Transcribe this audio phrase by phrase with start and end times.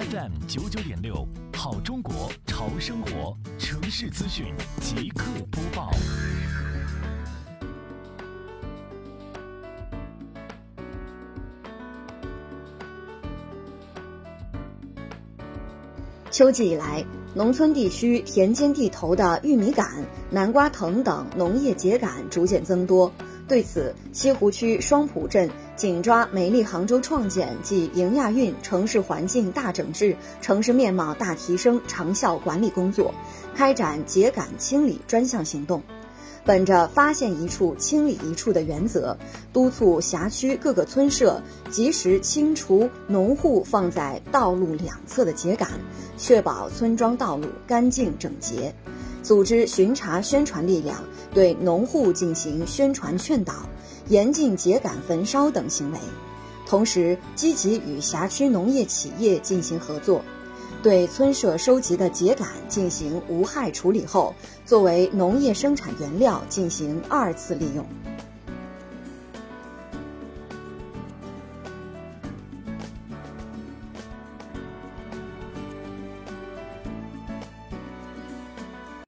[0.00, 4.46] FM 九九点六，好中国潮生活城市资讯
[4.80, 5.90] 即刻播报。
[16.30, 17.04] 秋季以来，
[17.34, 23.12] 农村地区田间地头的玉米杆、南瓜藤等农业秸秆逐渐增多。
[23.46, 25.50] 对此，西湖区双浦镇
[25.80, 33.14] 紧抓“美丽杭州创建暨迎亚运城市环境大整治、城市面貌大提升”长效管理工作，
[33.56, 35.82] 开展秸秆清理专项行动。
[36.44, 39.16] 本着发现一处清理一处的原则，
[39.54, 45.66] 督促辖区各个村社及时清除农户放在道路两侧的秸秆，
[46.18, 48.74] 确保村庄道路干净整洁。
[49.22, 51.02] 组织巡查宣传力量，
[51.32, 53.54] 对农户进行宣传劝导，
[54.08, 55.98] 严禁秸秆焚烧等行为。
[56.66, 60.22] 同时，积极与辖区农业企业进行合作，
[60.82, 67.84] 对村社收集的秸秆进行无害处理后，作为农业生产原料进行二次利用。